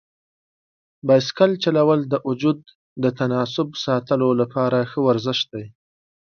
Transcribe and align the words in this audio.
بایسکل 1.07 1.51
چلول 1.63 1.99
د 2.07 2.13
وجود 2.27 2.59
د 3.03 3.05
تناسب 3.19 3.67
ساتلو 3.85 4.29
لپاره 4.41 4.77
ښه 4.89 4.99
ورزش 5.07 5.39
دی. 5.51 5.65